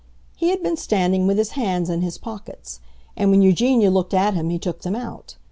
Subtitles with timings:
[0.35, 2.79] He had been standing with his hands in his pockets;
[3.15, 5.35] and when Eugenia looked at him he took them out.